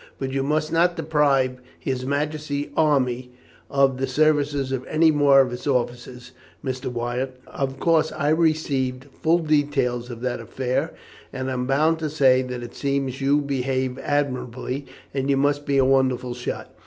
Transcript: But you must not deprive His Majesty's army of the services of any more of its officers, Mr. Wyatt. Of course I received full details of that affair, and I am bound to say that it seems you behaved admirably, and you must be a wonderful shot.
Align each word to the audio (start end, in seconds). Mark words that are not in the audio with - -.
But 0.17 0.31
you 0.31 0.41
must 0.41 0.71
not 0.71 0.95
deprive 0.95 1.61
His 1.77 2.07
Majesty's 2.07 2.69
army 2.75 3.33
of 3.69 3.97
the 3.99 4.07
services 4.07 4.71
of 4.71 4.83
any 4.87 5.11
more 5.11 5.41
of 5.41 5.53
its 5.53 5.67
officers, 5.67 6.31
Mr. 6.65 6.87
Wyatt. 6.91 7.39
Of 7.45 7.79
course 7.79 8.11
I 8.13 8.29
received 8.29 9.05
full 9.21 9.37
details 9.37 10.09
of 10.09 10.21
that 10.21 10.39
affair, 10.39 10.95
and 11.31 11.51
I 11.51 11.53
am 11.53 11.67
bound 11.67 11.99
to 11.99 12.09
say 12.09 12.41
that 12.41 12.63
it 12.63 12.73
seems 12.73 13.21
you 13.21 13.41
behaved 13.41 13.99
admirably, 13.99 14.87
and 15.13 15.29
you 15.29 15.37
must 15.37 15.67
be 15.67 15.77
a 15.77 15.85
wonderful 15.85 16.33
shot. 16.33 16.73